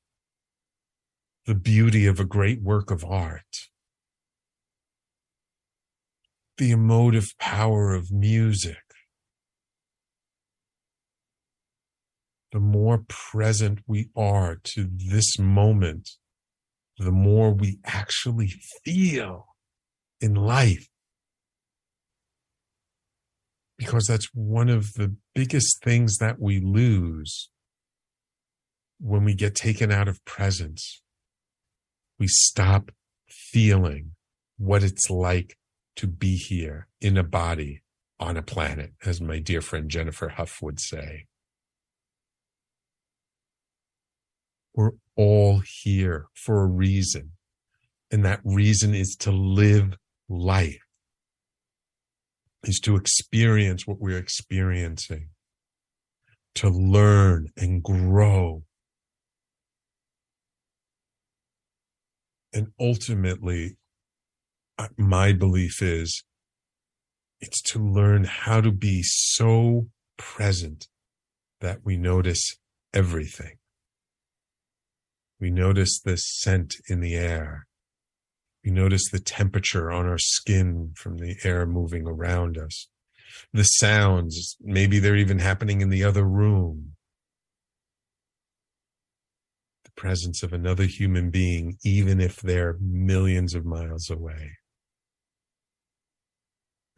[1.46, 3.68] the beauty of a great work of art,
[6.58, 8.78] the emotive power of music,
[12.52, 16.10] the more present we are to this moment,
[16.98, 18.52] the more we actually
[18.84, 19.48] feel
[20.20, 20.88] in life.
[23.78, 27.50] Because that's one of the biggest things that we lose
[29.00, 31.02] when we get taken out of presence.
[32.20, 32.92] We stop
[33.30, 34.14] feeling
[34.58, 35.58] what it's like
[35.98, 37.84] to be here in a body
[38.20, 41.28] on a planet, as my dear friend Jennifer Hough would say.
[44.74, 47.34] We're all here for a reason.
[48.12, 49.98] And that reason is to live
[50.30, 50.87] life,
[52.64, 55.30] is to experience what we're experiencing,
[56.56, 58.64] to learn and grow.
[62.54, 63.78] And ultimately,
[64.98, 66.24] my belief is
[67.40, 69.88] it's to learn how to be so
[70.18, 70.88] present
[71.62, 72.58] that we notice
[72.94, 73.58] everything.
[75.40, 77.67] We notice the scent in the air.
[78.64, 82.88] We notice the temperature on our skin from the air moving around us.
[83.54, 86.94] The sounds, maybe they're even happening in the other room.
[89.86, 94.52] The presence of another human being, even if they're millions of miles away.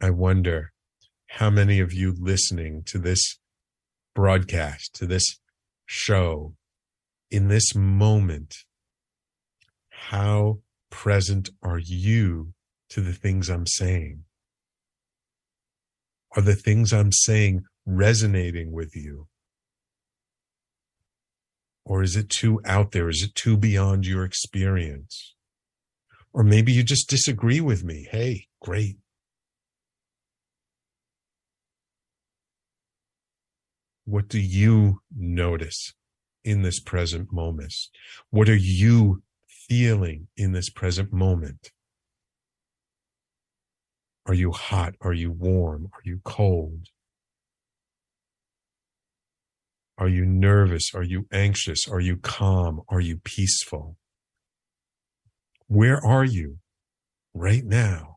[0.00, 0.72] I wonder
[1.28, 3.38] how many of you listening to this
[4.14, 5.38] broadcast, to this
[5.86, 6.54] show,
[7.30, 8.54] in this moment,
[9.90, 10.60] how
[10.90, 12.52] present are you
[12.90, 14.24] to the things I'm saying?
[16.36, 19.28] Are the things I'm saying resonating with you?
[21.84, 23.08] Or is it too out there?
[23.08, 25.34] Is it too beyond your experience?
[26.32, 28.06] Or maybe you just disagree with me.
[28.10, 28.98] Hey, great.
[34.04, 35.94] What do you notice
[36.44, 37.74] in this present moment?
[38.30, 39.22] What are you
[39.70, 41.70] feeling in this present moment?
[44.26, 44.94] Are you hot?
[45.00, 45.86] Are you warm?
[45.92, 46.86] Are you cold?
[49.96, 50.90] Are you nervous?
[50.92, 51.86] Are you anxious?
[51.88, 52.80] Are you calm?
[52.88, 53.96] Are you peaceful?
[55.68, 56.56] Where are you
[57.32, 58.16] right now?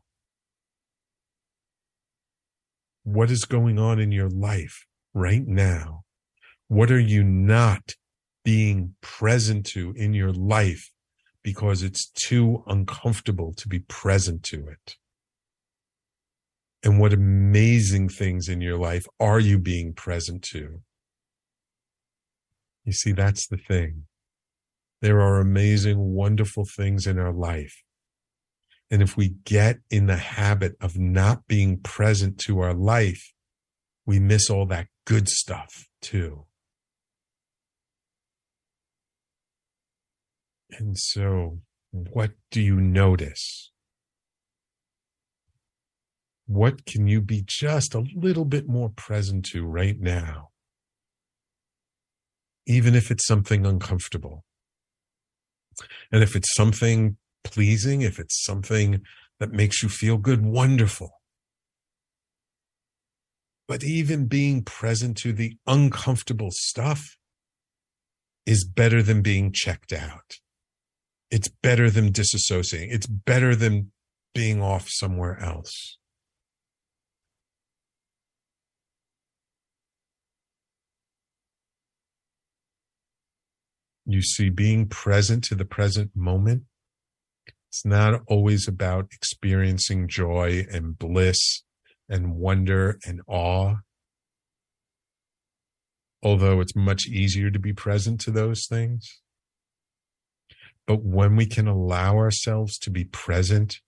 [3.04, 6.02] What is going on in your life right now?
[6.66, 7.92] What are you not
[8.44, 10.90] being present to in your life
[11.44, 14.96] because it's too uncomfortable to be present to it?
[16.82, 20.80] And what amazing things in your life are you being present to?
[22.84, 24.04] You see, that's the thing.
[25.00, 27.82] There are amazing, wonderful things in our life.
[28.90, 33.32] And if we get in the habit of not being present to our life,
[34.06, 36.44] we miss all that good stuff too.
[40.78, 41.60] And so,
[41.90, 43.70] what do you notice?
[46.46, 50.50] What can you be just a little bit more present to right now?
[52.66, 54.44] Even if it's something uncomfortable.
[56.10, 59.02] And if it's something pleasing, if it's something
[59.38, 61.20] that makes you feel good, wonderful.
[63.66, 67.16] But even being present to the uncomfortable stuff
[68.44, 70.38] is better than being checked out.
[71.34, 72.92] It's better than disassociating.
[72.92, 73.90] It's better than
[74.36, 75.98] being off somewhere else.
[84.06, 86.62] You see, being present to the present moment,
[87.68, 91.64] it's not always about experiencing joy and bliss
[92.08, 93.78] and wonder and awe.
[96.22, 99.23] Although it's much easier to be present to those things.
[100.86, 103.80] But when we can allow ourselves to be present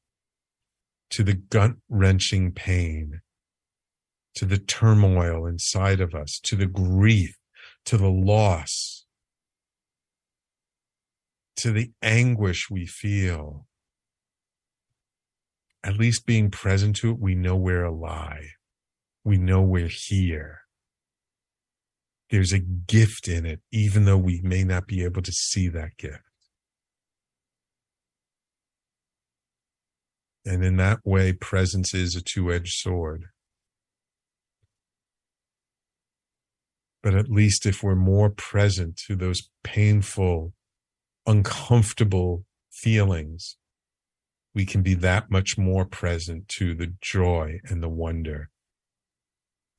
[1.11, 3.21] to the gut wrenching pain,
[4.35, 7.37] to the turmoil inside of us, to the grief,
[7.85, 9.05] to the loss,
[11.57, 13.67] to the anguish we feel,
[15.83, 18.57] at least being present to it, we know we're alive.
[19.25, 20.61] We know we're here.
[22.31, 25.97] There's a gift in it, even though we may not be able to see that
[25.97, 26.26] gift.
[30.47, 33.25] And in that way, presence is a two edged sword.
[37.03, 40.53] But at least if we're more present to those painful,
[41.27, 43.57] uncomfortable feelings,
[44.55, 48.51] we can be that much more present to the joy and the wonder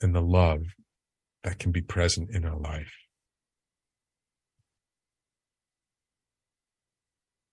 [0.01, 0.63] and the love
[1.43, 2.93] that can be present in our life.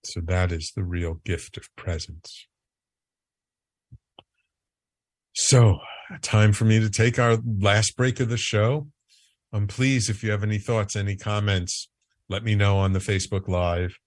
[0.03, 2.47] So that is the real gift of presence.
[5.35, 5.79] So,
[6.21, 8.87] time for me to take our last break of the show.
[9.51, 11.89] Um, please, if you have any thoughts, any comments,
[12.29, 13.97] let me know on the Facebook Live.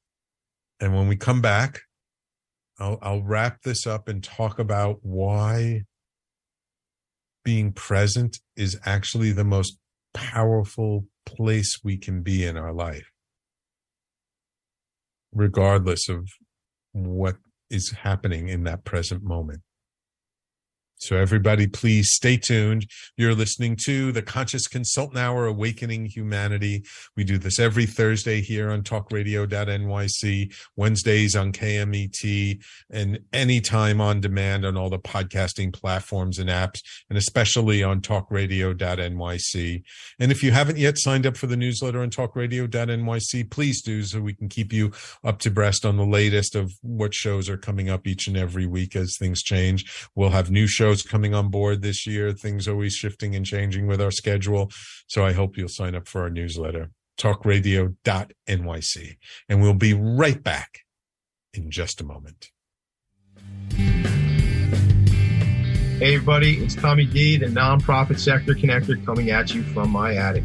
[0.80, 1.80] And when we come back,
[2.78, 5.82] I'll, I'll wrap this up and talk about why
[7.44, 9.76] being present is actually the most
[10.14, 13.10] powerful place we can be in our life,
[15.32, 16.26] regardless of
[16.92, 17.36] what
[17.68, 19.60] is happening in that present moment.
[21.00, 22.90] So, everybody, please stay tuned.
[23.16, 26.84] You're listening to the Conscious Consultant Hour Awakening Humanity.
[27.16, 34.66] We do this every Thursday here on talkradio.nyc, Wednesdays on KMET, and anytime on demand
[34.66, 39.82] on all the podcasting platforms and apps, and especially on talkradio.nyc.
[40.18, 44.20] And if you haven't yet signed up for the newsletter on talkradio.nyc, please do so
[44.20, 44.90] we can keep you
[45.22, 48.66] up to breast on the latest of what shows are coming up each and every
[48.66, 50.08] week as things change.
[50.16, 52.32] We'll have new shows coming on board this year.
[52.32, 54.70] Things always shifting and changing with our schedule.
[55.06, 59.16] So I hope you'll sign up for our newsletter, talkradio.nyc.
[59.48, 60.80] And we'll be right back
[61.52, 62.50] in just a moment.
[65.98, 70.44] Hey, everybody, it's Tommy D, the nonprofit sector connector, coming at you from my attic.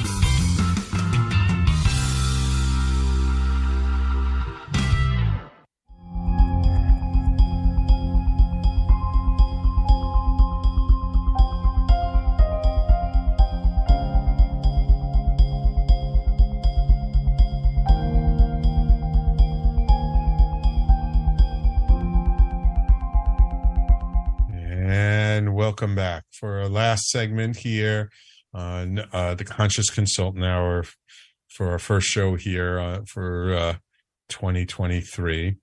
[25.81, 28.11] Welcome back for our last segment here
[28.53, 30.85] on uh, the Conscious Consultant Hour
[31.47, 33.73] for our first show here uh, for uh,
[34.29, 35.55] 2023.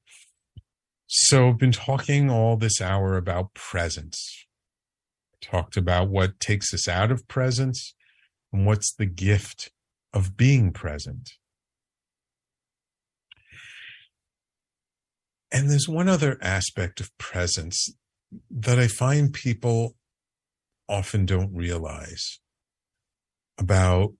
[1.07, 4.45] So, I've been talking all this hour about presence.
[5.41, 7.95] Talked about what takes us out of presence
[8.53, 9.71] and what's the gift
[10.13, 11.31] of being present.
[15.53, 17.89] And there's one other aspect of presence
[18.51, 19.95] that I find people
[20.89, 22.41] often don't realize
[23.59, 24.13] about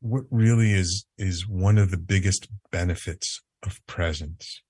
[0.00, 4.62] what really is is one of the biggest benefits of presence.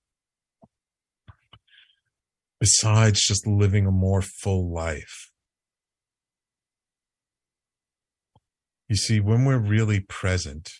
[2.60, 5.30] Besides just living a more full life.
[8.88, 10.70] You see when we're really present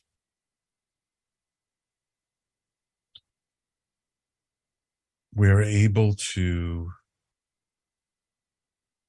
[5.37, 6.89] we're able to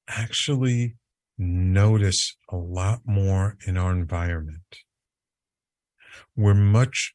[0.08, 0.96] actually
[1.38, 4.78] notice a lot more in our environment.
[6.36, 7.14] We're much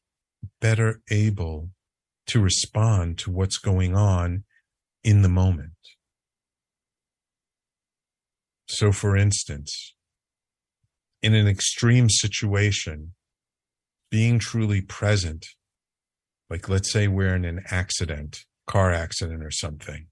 [0.60, 1.70] better able
[2.26, 4.44] to respond to what's going on
[5.02, 5.72] in the moment.
[8.66, 9.94] So, for instance,
[11.22, 13.12] in an extreme situation,
[14.10, 15.44] being truly present,
[16.48, 20.06] like let's say we're in an accident, car accident or something,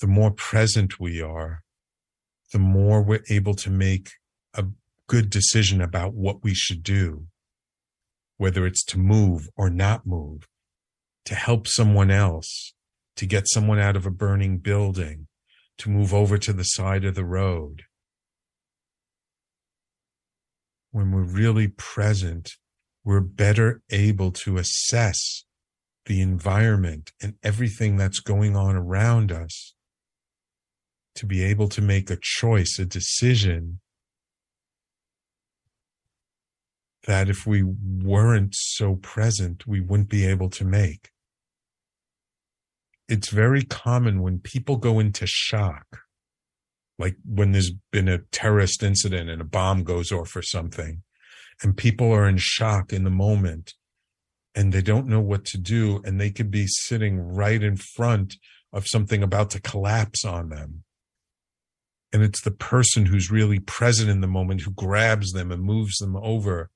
[0.00, 1.62] the more present we are,
[2.52, 4.10] the more we're able to make
[4.54, 4.64] a
[5.06, 7.26] good decision about what we should do,
[8.36, 10.48] whether it's to move or not move,
[11.24, 12.74] to help someone else,
[13.16, 15.26] to get someone out of a burning building,
[15.78, 17.82] to move over to the side of the road.
[20.90, 22.52] When we're really present,
[23.04, 25.44] we're better able to assess
[26.06, 29.73] the environment and everything that's going on around us
[31.16, 33.80] to be able to make a choice, a decision
[37.06, 41.10] that if we weren't so present, we wouldn't be able to make.
[43.08, 46.00] It's very common when people go into shock,
[46.98, 51.02] like when there's been a terrorist incident and a bomb goes off or something,
[51.62, 53.74] and people are in shock in the moment
[54.54, 58.36] and they don't know what to do, and they could be sitting right in front
[58.72, 60.83] of something about to collapse on them.
[62.14, 65.96] And it's the person who's really present in the moment who grabs them and moves
[65.96, 66.70] them over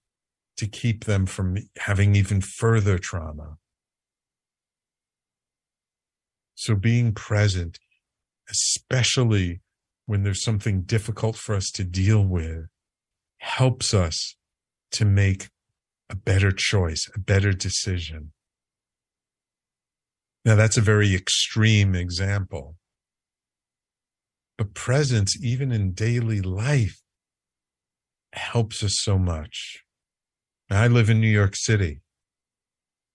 [0.56, 3.56] to keep them from having even further trauma.
[6.56, 7.78] So being present,
[8.50, 9.60] especially
[10.06, 12.66] when there's something difficult for us to deal with,
[13.36, 14.34] helps us
[14.90, 15.50] to make
[16.10, 18.32] a better choice, a better decision.
[20.44, 22.77] Now, that's a very extreme example.
[24.58, 27.00] But presence, even in daily life,
[28.32, 29.84] helps us so much.
[30.68, 32.00] I live in New York City.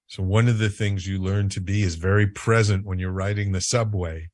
[0.08, 3.52] So one of the things you learn to be is very present when you're riding
[3.52, 4.30] the subway.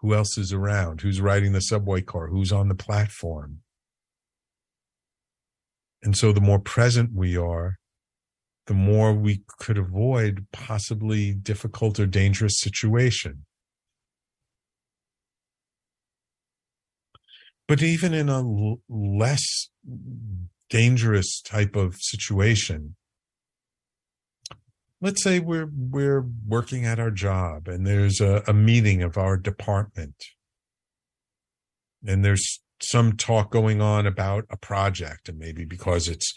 [0.00, 1.00] Who else is around?
[1.00, 2.26] Who's riding the subway car?
[2.26, 3.60] Who's on the platform?
[6.02, 7.76] And so the more present we are,
[8.66, 13.46] the more we could avoid possibly difficult or dangerous situation.
[17.68, 19.70] But even in a l- less
[20.72, 22.96] dangerous type of situation.
[25.02, 29.36] Let's say we're we're working at our job and there's a, a meeting of our
[29.36, 30.14] department.
[32.06, 36.32] And there's some talk going on about a project, and maybe because it's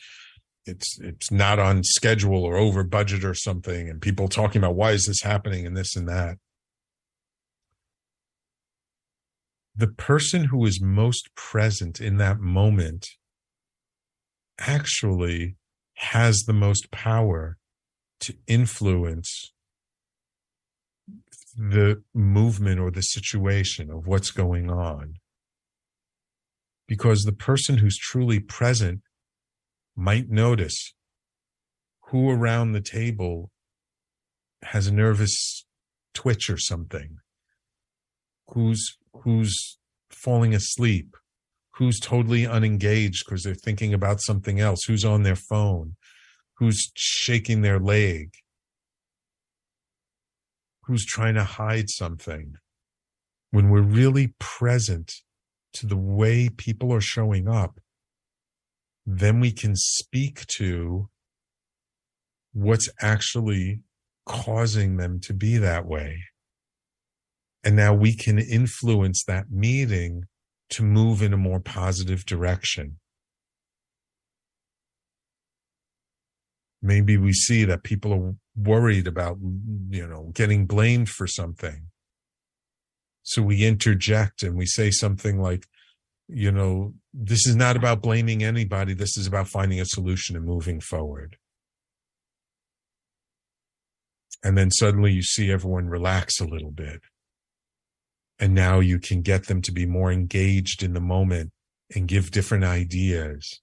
[0.66, 4.92] it's it's not on schedule or over budget or something, and people talking about why
[4.92, 6.38] is this happening and this and that.
[9.76, 13.08] The person who is most present in that moment
[14.58, 15.58] actually
[15.96, 17.58] has the most power
[18.22, 19.52] to influence
[21.58, 25.16] the movement or the situation of what's going on.
[26.88, 29.02] Because the person who's truly present
[29.96, 30.94] might notice
[32.10, 33.52] who around the table
[34.64, 35.66] has a nervous
[36.14, 37.18] twitch or something,
[38.50, 39.78] who's who's
[40.10, 41.16] falling asleep,
[41.76, 45.96] who's totally unengaged because they're thinking about something else, who's on their phone,
[46.58, 48.32] who's shaking their leg,
[50.84, 52.56] who's trying to hide something.
[53.52, 55.14] When we're really present
[55.74, 57.80] to the way people are showing up,
[59.06, 61.10] then we can speak to
[62.54, 63.82] what's actually
[64.26, 66.24] causing them to be that way.
[67.66, 70.26] And now we can influence that meeting
[70.70, 73.00] to move in a more positive direction.
[76.80, 79.38] Maybe we see that people are worried about,
[79.90, 81.88] you know, getting blamed for something.
[83.24, 85.66] So we interject and we say something like,
[86.28, 88.94] you know, this is not about blaming anybody.
[88.94, 91.38] This is about finding a solution and moving forward.
[94.44, 97.02] And then suddenly you see everyone relax a little bit
[98.40, 101.52] and now you can get them to be more engaged in the moment
[101.94, 103.62] and give different ideas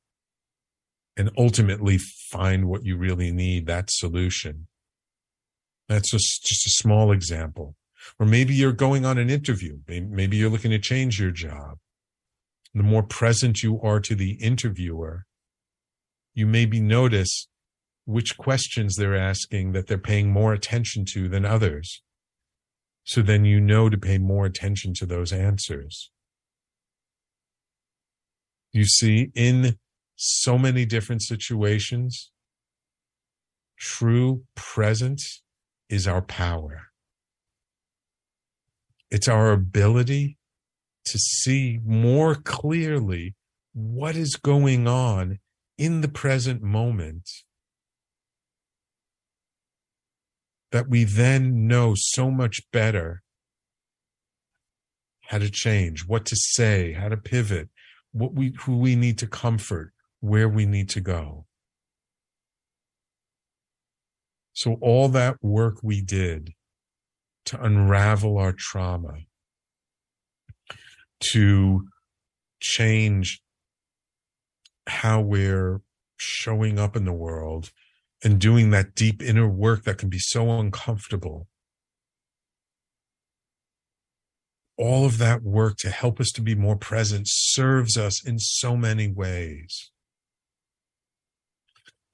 [1.17, 4.67] and ultimately find what you really need that solution.
[5.89, 7.77] That's just, just a small example.
[8.19, 9.79] Or maybe you're going on an interview.
[9.87, 11.79] Maybe you're looking to change your job.
[12.75, 15.27] The more present you are to the interviewer
[16.35, 17.49] you maybe notice
[18.05, 22.03] which questions they're asking that they're paying more attention to than others
[23.05, 26.11] so then you know to pay more attention to those answers.
[28.73, 29.77] You see, in
[30.17, 32.31] so many different situations,
[33.79, 35.43] true presence
[35.89, 36.89] is our power.
[39.11, 40.39] It's our ability
[41.05, 43.35] to see more clearly
[43.75, 45.39] what is going on
[45.77, 47.29] in the present moment
[50.73, 53.23] that we then know so much better
[55.27, 57.69] how to change, what to say, how to pivot,
[58.13, 61.47] what we who we need to comfort, where we need to go.
[64.55, 66.53] So all that work we did
[67.47, 69.15] to unravel our trauma,
[71.33, 71.87] to
[72.61, 73.43] change
[74.87, 75.81] how we're
[76.17, 77.73] showing up in the world
[78.23, 81.49] and doing that deep inner work that can be so uncomfortable.
[84.79, 88.77] All of that work to help us to be more present serves us in so
[88.77, 89.91] many ways.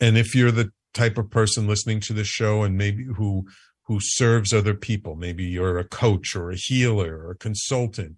[0.01, 3.47] And if you're the type of person listening to the show and maybe who
[3.85, 8.17] who serves other people, maybe you're a coach or a healer or a consultant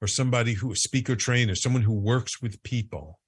[0.00, 3.20] or somebody who a speaker trainer, someone who works with people.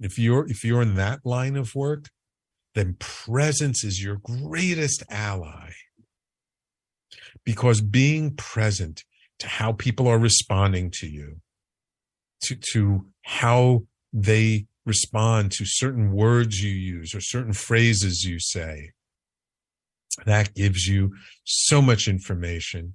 [0.00, 2.08] If you're if you're in that line of work,
[2.74, 5.70] then presence is your greatest ally.
[7.44, 9.04] Because being present
[9.38, 11.40] to how people are responding to you,
[12.42, 18.90] to, to how they respond to certain words you use or certain phrases you say,
[20.26, 21.14] that gives you
[21.44, 22.94] so much information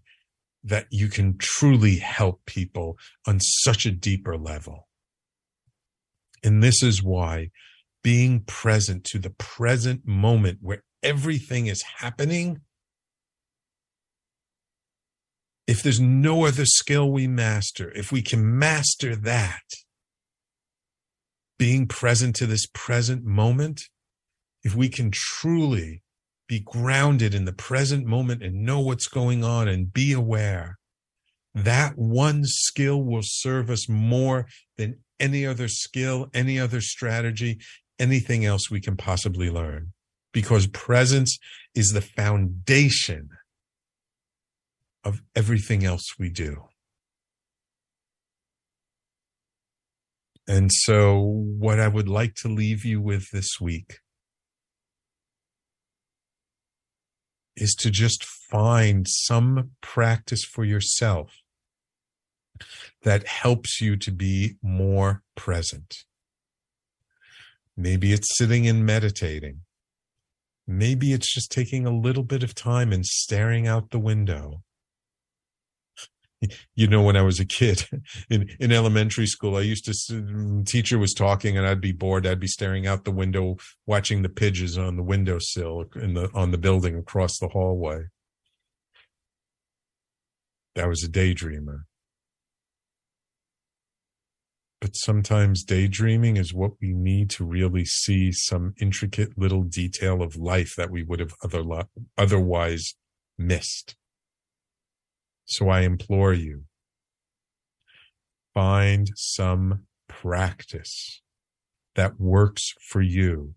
[0.63, 2.97] that you can truly help people
[3.27, 4.87] on such a deeper level.
[6.43, 7.49] And this is why
[8.03, 12.59] being present to the present moment where everything is happening.
[15.65, 19.61] If there's no other skill we master, if we can master that,
[21.57, 23.83] being present to this present moment,
[24.63, 26.01] if we can truly
[26.47, 30.77] be grounded in the present moment and know what's going on and be aware,
[31.55, 34.45] that one skill will serve us more
[34.77, 37.59] than any other skill, any other strategy,
[38.03, 39.93] anything else we can possibly learn.
[40.33, 41.37] Because presence
[41.73, 43.29] is the foundation
[45.03, 46.65] of everything else we do.
[50.47, 53.99] And so, what I would like to leave you with this week
[57.55, 61.31] is to just find some practice for yourself
[63.03, 66.03] that helps you to be more present.
[67.75, 69.61] Maybe it's sitting and meditating.
[70.67, 74.63] Maybe it's just taking a little bit of time and staring out the window.
[76.75, 77.87] You know, when I was a kid
[78.29, 82.27] in, in elementary school, I used to, mm, teacher was talking and I'd be bored.
[82.27, 83.55] I'd be staring out the window,
[83.85, 88.07] watching the pigeons on the windowsill in the, on the building across the hallway.
[90.75, 91.83] That was a daydreamer.
[94.83, 100.35] But sometimes daydreaming is what we need to really see some intricate little detail of
[100.35, 101.63] life that we would have other,
[102.17, 102.95] otherwise
[103.37, 103.95] missed.
[105.45, 106.65] So I implore you,
[108.53, 111.21] find some practice
[111.95, 113.53] that works for you.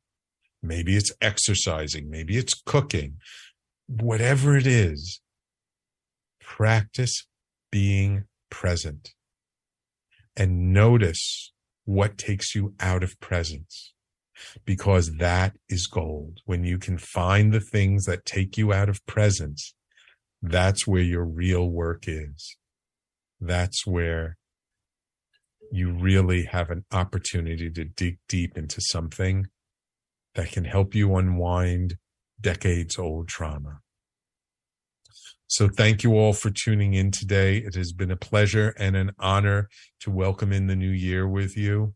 [0.62, 3.16] Maybe it's exercising, maybe it's cooking,
[3.88, 5.20] whatever it is,
[6.40, 7.26] practice
[7.72, 9.16] being present
[10.36, 11.52] and notice
[11.84, 13.94] what takes you out of presence
[14.64, 16.40] because that is gold.
[16.44, 19.74] When you can find the things that take you out of presence,
[20.42, 22.56] that's where your real work is.
[23.40, 24.36] That's where
[25.72, 29.46] you really have an opportunity to dig deep into something
[30.34, 31.96] that can help you unwind
[32.40, 33.80] decades old trauma.
[35.48, 37.58] So thank you all for tuning in today.
[37.58, 39.68] It has been a pleasure and an honor
[40.00, 41.94] to welcome in the new year with you.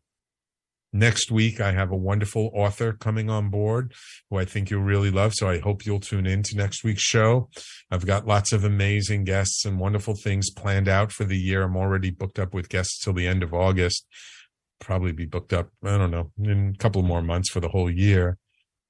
[0.93, 3.93] Next week, I have a wonderful author coming on board
[4.29, 5.35] who I think you'll really love.
[5.35, 7.49] So I hope you'll tune in to next week's show.
[7.91, 11.63] I've got lots of amazing guests and wonderful things planned out for the year.
[11.63, 14.07] I'm already booked up with guests till the end of August.
[14.81, 17.91] Probably be booked up, I don't know, in a couple more months for the whole
[17.91, 18.39] year.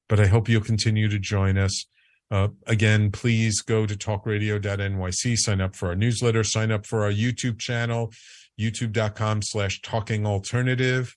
[0.08, 1.86] But I hope you'll continue to join us.
[2.30, 7.10] Uh, again, please go to talkradio.nyc, sign up for our newsletter, sign up for our
[7.10, 8.12] YouTube channel,
[8.58, 11.16] youtube.com slash talking alternative.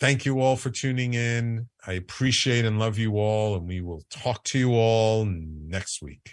[0.00, 1.68] Thank you all for tuning in.
[1.86, 6.32] I appreciate and love you all, and we will talk to you all next week.